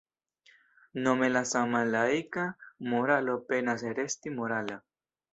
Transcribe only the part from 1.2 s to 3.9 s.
la sama laika moralo penas